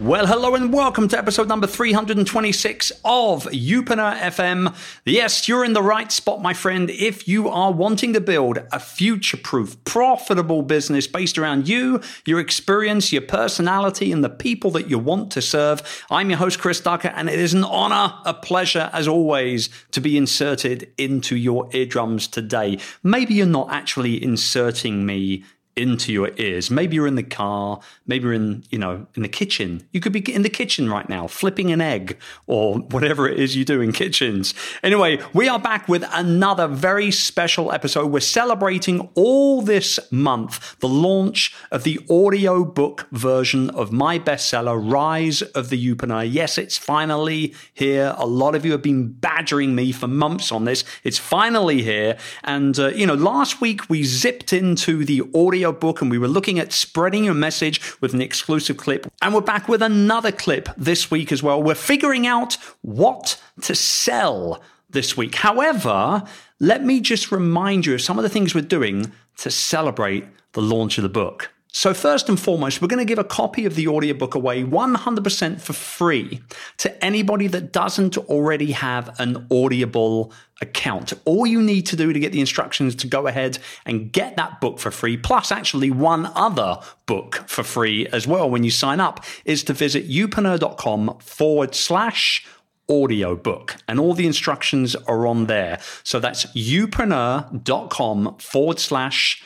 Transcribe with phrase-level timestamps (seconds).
[0.00, 4.72] Well, hello and welcome to episode number 326 of Youpreneur FM.
[5.04, 6.88] Yes, you're in the right spot, my friend.
[6.88, 12.38] If you are wanting to build a future proof, profitable business based around you, your
[12.38, 16.80] experience, your personality, and the people that you want to serve, I'm your host, Chris
[16.80, 21.68] Ducker, and it is an honor, a pleasure, as always, to be inserted into your
[21.72, 22.78] eardrums today.
[23.02, 25.42] Maybe you're not actually inserting me
[25.78, 26.70] into your ears.
[26.70, 29.86] Maybe you're in the car, maybe you're in, you know, in the kitchen.
[29.92, 33.56] You could be in the kitchen right now, flipping an egg or whatever it is
[33.56, 34.54] you do in kitchens.
[34.82, 38.10] Anyway, we are back with another very special episode.
[38.10, 44.76] We're celebrating all this month the launch of the audio book version of my bestseller,
[44.92, 46.30] Rise of the Youpreneur.
[46.30, 48.14] Yes, it's finally here.
[48.18, 50.84] A lot of you have been badgering me for months on this.
[51.04, 52.18] It's finally here.
[52.44, 56.28] And, uh, you know, last week we zipped into the audio book and we were
[56.28, 59.06] looking at spreading your message with an exclusive clip.
[59.22, 61.62] And we're back with another clip this week as well.
[61.62, 65.34] We're figuring out what to sell this week.
[65.34, 66.22] However,
[66.60, 70.62] let me just remind you of some of the things we're doing to celebrate the
[70.62, 71.50] launch of the book.
[71.70, 75.60] So, first and foremost, we're going to give a copy of the audiobook away 100%
[75.60, 76.40] for free
[76.78, 80.32] to anybody that doesn't already have an Audible
[80.62, 81.12] account.
[81.26, 84.62] All you need to do to get the instructions to go ahead and get that
[84.62, 88.98] book for free, plus actually one other book for free as well when you sign
[88.98, 92.46] up, is to visit youpreneur.com forward slash
[92.90, 95.78] audiobook and all the instructions are on there.
[96.02, 99.42] So that's youpreneur.com forward slash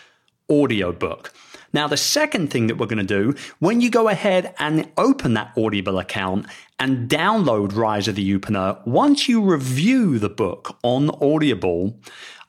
[0.48, 1.32] audiobook.
[1.72, 5.34] Now, the second thing that we're going to do, when you go ahead and open
[5.34, 6.46] that Audible account
[6.78, 11.98] and download Rise of the Youpreneur, once you review the book on Audible,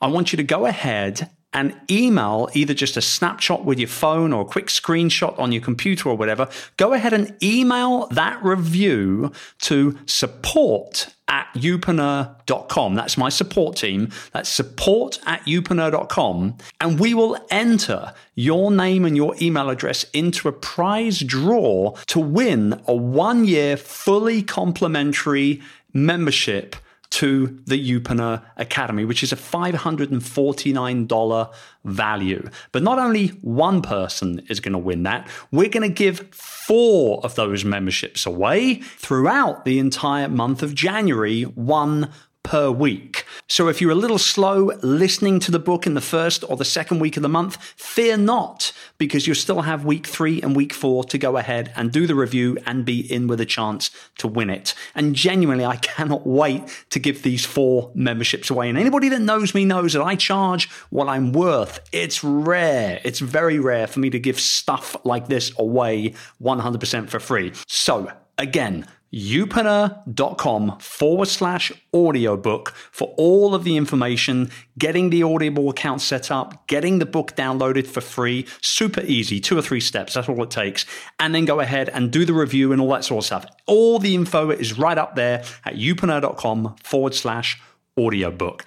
[0.02, 4.34] I want you to go ahead and email either just a snapshot with your phone
[4.34, 6.50] or a quick screenshot on your computer or whatever.
[6.78, 12.96] Go ahead and email that review to support at youpreneur.com.
[12.96, 14.10] That's my support team.
[14.34, 16.58] That's support at youpreneur.com.
[16.82, 22.20] And we will enter your name and your email address into a prize draw to
[22.20, 25.62] win a one year fully complimentary
[25.94, 26.76] membership
[27.14, 31.54] to the Youpreneur Academy, which is a $549
[31.86, 32.50] value.
[32.72, 37.24] But not only one person is going to win that, we're going to give four
[37.24, 42.10] of those memberships away throughout the entire month of January, one
[42.44, 43.26] per week.
[43.48, 46.66] So if you're a little slow listening to the book in the first or the
[46.66, 50.74] second week of the month, fear not, because you still have week three and week
[50.74, 54.28] four to go ahead and do the review and be in with a chance to
[54.28, 54.76] win it.
[54.94, 58.70] And genuinely, I cannot wait to give these four memberships away.
[58.70, 61.80] And anybody that knows me knows that I charge what I'm worth.
[61.92, 63.00] It's rare.
[63.04, 67.54] It's very rare for me to give stuff like this away 100% for free.
[67.68, 76.02] So again, youpreneur.com forward slash audiobook for all of the information, getting the Audible account
[76.02, 78.48] set up, getting the book downloaded for free.
[78.62, 80.16] Super easy, two or three steps.
[80.16, 80.86] That's all it takes.
[81.20, 83.46] And then go ahead and do the review and all that sort of stuff.
[83.68, 87.62] All the info is right up there at youpreneur.com forward slash
[87.98, 88.66] audiobook.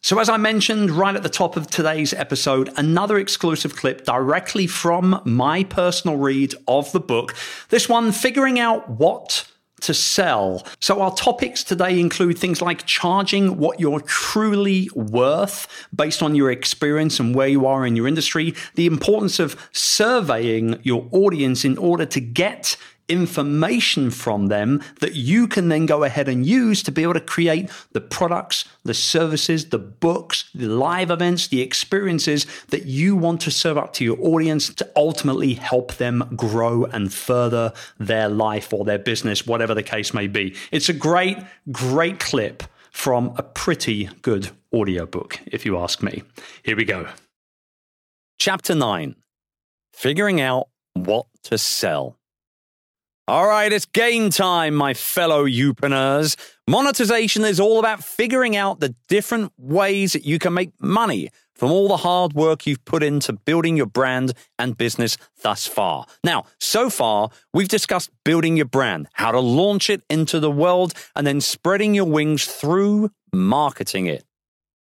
[0.00, 4.66] So, as I mentioned right at the top of today's episode, another exclusive clip directly
[4.66, 7.34] from my personal read of the book.
[7.70, 9.46] This one, figuring out what
[9.80, 10.64] to sell.
[10.80, 16.50] So, our topics today include things like charging what you're truly worth based on your
[16.50, 21.76] experience and where you are in your industry, the importance of surveying your audience in
[21.78, 22.76] order to get
[23.08, 27.20] information from them that you can then go ahead and use to be able to
[27.20, 33.40] create the products, the services, the books, the live events, the experiences that you want
[33.42, 38.72] to serve up to your audience to ultimately help them grow and further their life
[38.72, 40.54] or their business, whatever the case may be.
[40.70, 41.38] It's a great,
[41.70, 46.22] great clip from a pretty good audiobook, if you ask me.
[46.62, 47.08] Here we go.
[48.38, 49.16] Chapter 9
[49.92, 52.18] Figuring out what to sell.
[53.26, 56.36] All right, it's game time, my fellow Youpreneurs.
[56.68, 61.70] Monetization is all about figuring out the different ways that you can make money from
[61.70, 66.04] all the hard work you've put into building your brand and business thus far.
[66.22, 70.92] Now, so far, we've discussed building your brand, how to launch it into the world,
[71.16, 74.22] and then spreading your wings through marketing it.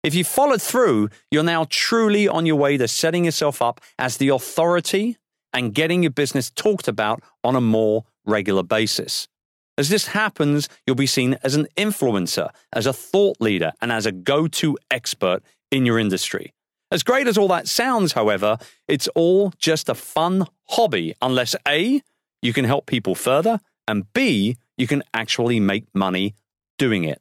[0.04, 4.18] If you followed through, you're now truly on your way to setting yourself up as
[4.18, 5.16] the authority
[5.52, 9.28] and getting your business talked about on a more regular basis.
[9.76, 14.06] As this happens, you'll be seen as an influencer, as a thought leader, and as
[14.06, 16.52] a go to expert in your industry.
[16.90, 22.02] As great as all that sounds, however, it's all just a fun hobby unless A,
[22.42, 26.34] you can help people further, and B, you can actually make money
[26.78, 27.20] doing it.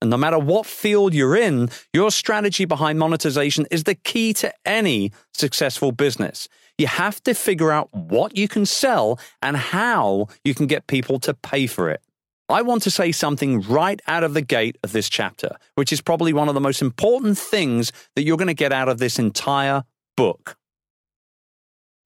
[0.00, 4.52] And no matter what field you're in, your strategy behind monetization is the key to
[4.66, 6.48] any successful business.
[6.78, 11.18] You have to figure out what you can sell and how you can get people
[11.20, 12.02] to pay for it.
[12.48, 16.00] I want to say something right out of the gate of this chapter, which is
[16.00, 19.18] probably one of the most important things that you're going to get out of this
[19.18, 19.82] entire
[20.16, 20.56] book.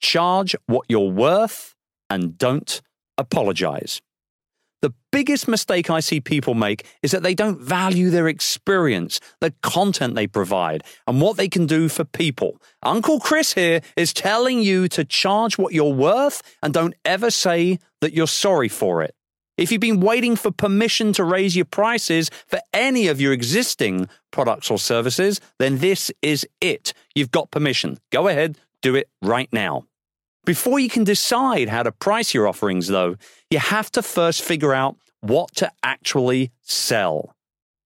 [0.01, 1.75] Charge what you're worth
[2.09, 2.81] and don't
[3.19, 4.01] apologize.
[4.83, 9.53] The biggest mistake I see people make is that they don't value their experience, the
[9.63, 12.61] content they provide, and what they can do for people.
[12.83, 17.79] Uncle Chris here is telling you to charge what you're worth and don't ever say
[18.01, 19.15] that you're sorry for it.
[19.59, 24.09] If you've been waiting for permission to raise your prices for any of your existing
[24.31, 26.95] products or services, then this is it.
[27.15, 27.99] You've got permission.
[28.11, 29.85] Go ahead, do it right now.
[30.45, 33.17] Before you can decide how to price your offerings, though,
[33.51, 37.37] you have to first figure out what to actually sell.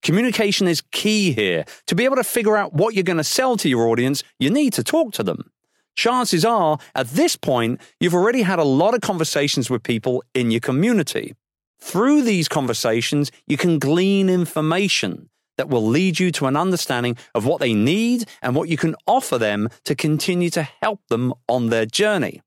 [0.02, 1.64] Communication is key here.
[1.88, 4.50] To be able to figure out what you're going to sell to your audience, you
[4.50, 5.50] need to talk to them.
[5.96, 10.50] Chances are, at this point, you've already had a lot of conversations with people in
[10.50, 11.34] your community.
[11.80, 17.46] Through these conversations, you can glean information that will lead you to an understanding of
[17.46, 21.68] what they need and what you can offer them to continue to help them on
[21.68, 22.42] their journey.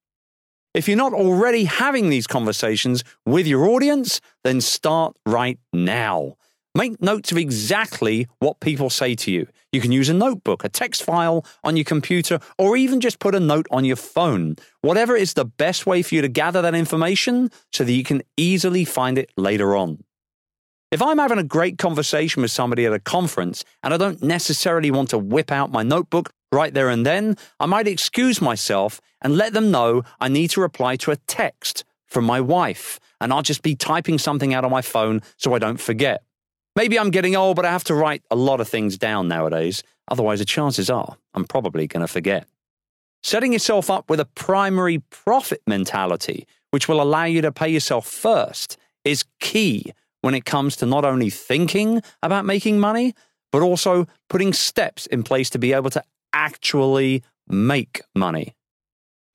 [0.74, 6.36] If you're not already having these conversations with your audience, then start right now.
[6.76, 9.48] Make notes of exactly what people say to you.
[9.72, 13.34] You can use a notebook, a text file on your computer, or even just put
[13.34, 14.58] a note on your phone.
[14.82, 18.22] Whatever is the best way for you to gather that information so that you can
[18.38, 20.04] easily find it later on.
[20.90, 24.90] If I'm having a great conversation with somebody at a conference and I don't necessarily
[24.90, 29.36] want to whip out my notebook right there and then, I might excuse myself and
[29.36, 33.42] let them know I need to reply to a text from my wife, and I'll
[33.42, 36.24] just be typing something out on my phone so I don't forget.
[36.74, 39.84] Maybe I'm getting old, but I have to write a lot of things down nowadays.
[40.08, 42.48] Otherwise, the chances are I'm probably going to forget.
[43.24, 48.08] Setting yourself up with a primary profit mentality, which will allow you to pay yourself
[48.08, 49.92] first, is key
[50.22, 53.14] when it comes to not only thinking about making money,
[53.52, 56.04] but also putting steps in place to be able to
[56.34, 58.56] actually make money.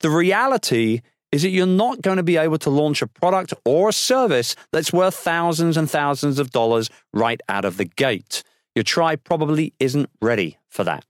[0.01, 1.01] The reality
[1.31, 4.55] is that you're not going to be able to launch a product or a service
[4.71, 8.43] that's worth thousands and thousands of dollars right out of the gate.
[8.75, 11.05] Your tribe probably isn't ready for that.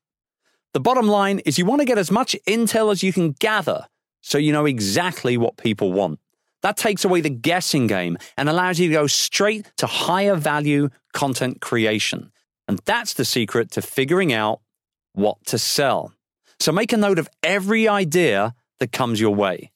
[0.73, 3.87] The bottom line is you want to get as much intel as you can gather
[4.21, 6.19] so you know exactly what people want.
[6.63, 10.89] That takes away the guessing game and allows you to go straight to higher value
[11.13, 12.31] content creation.
[12.67, 14.61] And that's the secret to figuring out
[15.13, 16.13] what to sell.
[16.59, 19.71] So make a note of every idea that comes your way.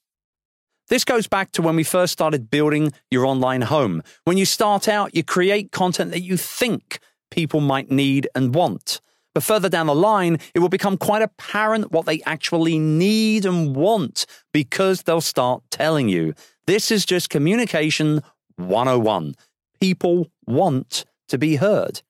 [0.87, 4.01] This goes back to when we first started building your online home.
[4.23, 6.99] When you start out, you create content that you think
[7.29, 9.01] people might need and want.
[9.35, 13.75] But further down the line, it will become quite apparent what they actually need and
[13.75, 16.33] want because they'll start telling you.
[16.67, 18.21] This is just communication
[18.57, 19.35] 101.
[19.79, 22.01] People want to be heard.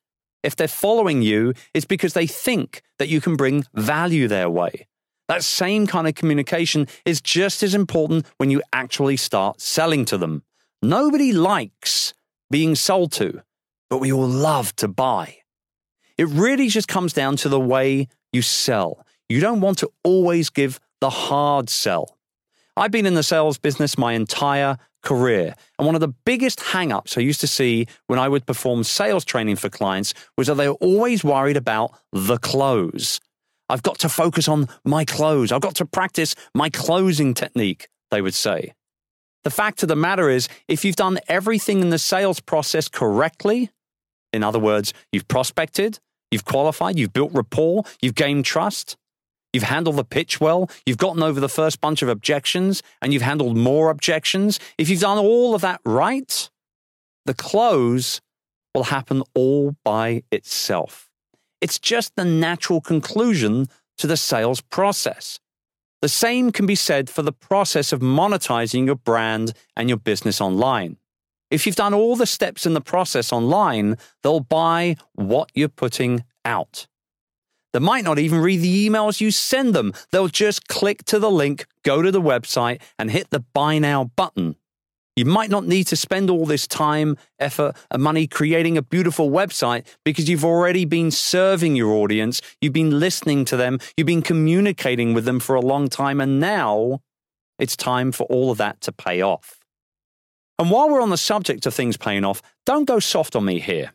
[0.41, 4.87] If they're following you, it's because they think that you can bring value their way.
[5.27, 10.17] That same kind of communication is just as important when you actually start selling to
[10.17, 10.41] them.
[10.81, 12.15] Nobody likes
[12.49, 13.43] being sold to,
[13.91, 15.37] but we all love to buy.
[16.17, 19.05] It really just comes down to the way you sell.
[19.29, 22.16] You don't want to always give the hard sell.
[22.77, 25.55] I've been in the sales business my entire career.
[25.79, 28.83] And one of the biggest hang ups I used to see when I would perform
[28.83, 33.19] sales training for clients was that they were always worried about the close.
[33.67, 35.51] I've got to focus on my close.
[35.51, 38.73] I've got to practice my closing technique, they would say.
[39.43, 43.71] The fact of the matter is, if you've done everything in the sales process correctly,
[44.33, 48.97] in other words, you've prospected, you've qualified, you've built rapport, you've gained trust,
[49.57, 50.69] You've handled the pitch well.
[50.85, 54.59] You've gotten over the first bunch of objections and you've handled more objections.
[54.77, 56.47] If you've done all of that right,
[57.25, 58.21] the close
[58.75, 61.09] will happen all by itself.
[61.59, 65.39] It's just the natural conclusion to the sales process.
[66.03, 70.39] The same can be said for the process of monetizing your brand and your business
[70.39, 70.97] online.
[71.49, 76.25] If you've done all the steps in the process online, they'll buy what you're putting
[76.45, 76.85] out.
[77.77, 79.93] They might not even read the emails you send them.
[80.11, 84.05] They'll just click to the link, go to the website, and hit the buy now
[84.15, 84.55] button.
[85.15, 89.29] You might not need to spend all this time, effort, and money creating a beautiful
[89.29, 94.23] website because you've already been serving your audience, you've been listening to them, you've been
[94.23, 97.01] communicating with them for a long time, and now
[97.59, 99.59] it's time for all of that to pay off.
[100.57, 103.59] And while we're on the subject of things paying off, don't go soft on me
[103.59, 103.91] here.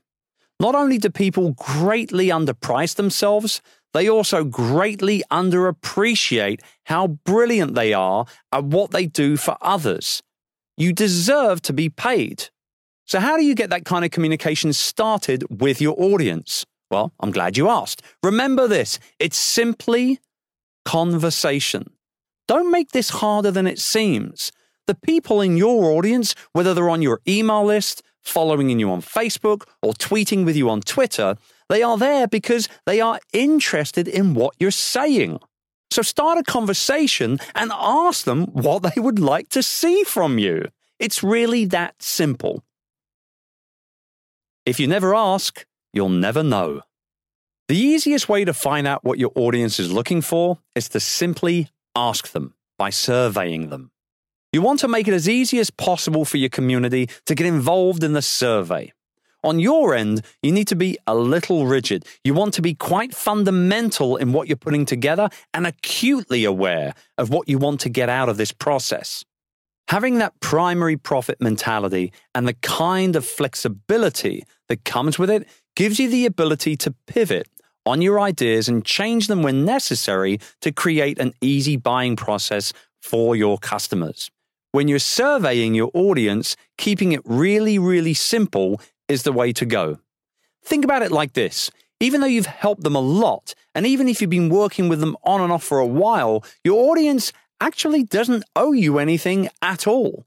[0.63, 3.61] Not only do people greatly underprice themselves,
[3.95, 10.23] they also greatly underappreciate how brilliant they are at what they do for others.
[10.77, 12.45] You deserve to be paid.
[13.07, 16.65] So, how do you get that kind of communication started with your audience?
[16.93, 18.01] Well, I'm glad you asked.
[18.23, 20.21] Remember this it's simply
[20.85, 21.91] conversation.
[22.47, 24.53] Don't make this harder than it seems.
[24.87, 29.65] The people in your audience, whether they're on your email list, following you on Facebook,
[29.83, 31.37] or tweeting with you on Twitter,
[31.69, 35.39] they are there because they are interested in what you're saying.
[35.91, 40.67] So start a conversation and ask them what they would like to see from you.
[40.99, 42.65] It's really that simple.
[44.65, 46.83] If you never ask, you'll never know.
[47.69, 51.69] The easiest way to find out what your audience is looking for is to simply
[51.95, 53.92] ask them by surveying them.
[54.53, 58.05] You want to make it as easy as possible for your community to get involved
[58.05, 58.93] in the survey.
[59.43, 62.05] On your end, you need to be a little rigid.
[62.23, 67.31] You want to be quite fundamental in what you're putting together and acutely aware of
[67.31, 69.25] what you want to get out of this process.
[69.89, 75.99] Having that primary profit mentality and the kind of flexibility that comes with it gives
[75.99, 77.49] you the ability to pivot
[77.87, 83.35] on your ideas and change them when necessary to create an easy buying process for
[83.35, 84.31] your customers.
[84.73, 89.99] When you're surveying your audience, keeping it really, really simple is the way to go.
[90.65, 91.71] Think about it like this
[92.03, 95.17] even though you've helped them a lot, and even if you've been working with them
[95.23, 100.27] on and off for a while, your audience actually doesn't owe you anything at all.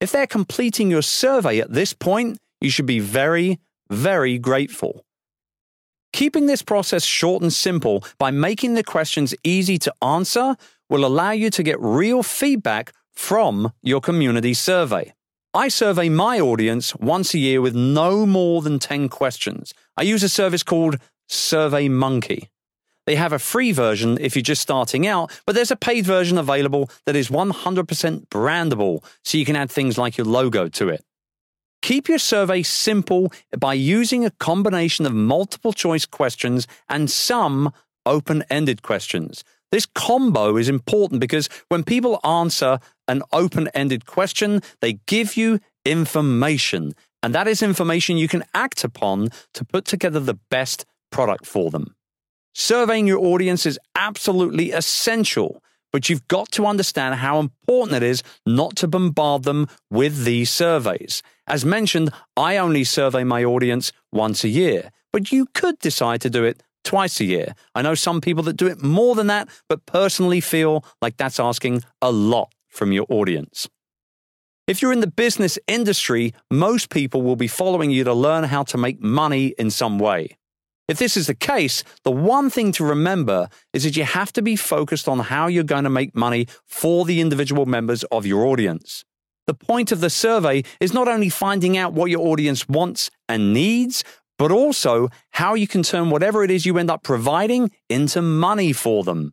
[0.00, 5.04] If they're completing your survey at this point, you should be very, very grateful.
[6.12, 10.56] Keeping this process short and simple by making the questions easy to answer
[10.90, 15.14] will allow you to get real feedback from your community survey.
[15.52, 19.72] I survey my audience once a year with no more than 10 questions.
[19.96, 22.48] I use a service called SurveyMonkey.
[23.06, 26.38] They have a free version if you're just starting out, but there's a paid version
[26.38, 31.04] available that is 100% brandable, so you can add things like your logo to it.
[31.82, 37.72] Keep your survey simple by using a combination of multiple choice questions and some
[38.06, 39.44] open ended questions.
[39.70, 45.60] This combo is important because when people answer an open ended question, they give you
[45.84, 46.92] information.
[47.22, 51.70] And that is information you can act upon to put together the best product for
[51.70, 51.94] them.
[52.54, 58.22] Surveying your audience is absolutely essential, but you've got to understand how important it is
[58.46, 61.22] not to bombard them with these surveys.
[61.46, 66.30] As mentioned, I only survey my audience once a year, but you could decide to
[66.30, 67.54] do it twice a year.
[67.74, 71.40] I know some people that do it more than that, but personally feel like that's
[71.40, 73.68] asking a lot from your audience.
[74.66, 78.62] If you're in the business industry, most people will be following you to learn how
[78.64, 80.36] to make money in some way.
[80.88, 84.42] If this is the case, the one thing to remember is that you have to
[84.42, 88.44] be focused on how you're going to make money for the individual members of your
[88.46, 89.04] audience.
[89.46, 93.52] The point of the survey is not only finding out what your audience wants and
[93.52, 94.02] needs,
[94.38, 98.72] but also how you can turn whatever it is you end up providing into money
[98.72, 99.32] for them.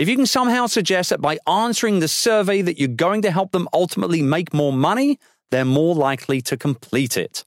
[0.00, 3.52] If you can somehow suggest that by answering the survey that you're going to help
[3.52, 5.18] them ultimately make more money,
[5.50, 7.44] they're more likely to complete it.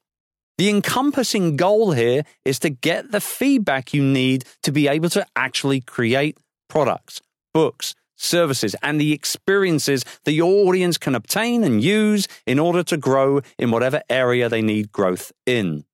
[0.59, 5.25] The encompassing goal here is to get the feedback you need to be able to
[5.35, 6.37] actually create
[6.69, 7.23] products,
[7.55, 12.97] books, services, and the experiences that your audience can obtain and use in order to
[12.97, 15.85] grow in whatever area they need growth in.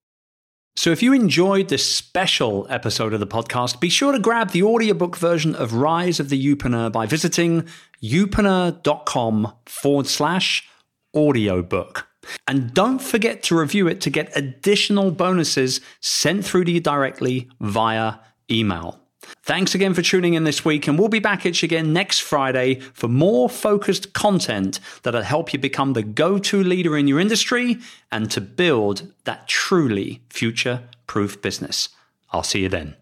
[0.75, 4.63] So, if you enjoyed this special episode of the podcast, be sure to grab the
[4.63, 7.67] audiobook version of Rise of the Youpreneur by visiting
[8.01, 10.67] youpreneur.com forward slash
[11.15, 12.07] audiobook.
[12.47, 17.49] And don't forget to review it to get additional bonuses sent through to you directly
[17.59, 18.15] via
[18.51, 18.98] email.
[19.43, 22.19] Thanks again for tuning in this week, and we'll be back at you again next
[22.19, 27.19] Friday for more focused content that'll help you become the go to leader in your
[27.19, 27.77] industry
[28.11, 31.89] and to build that truly future proof business.
[32.31, 32.95] I'll see you then.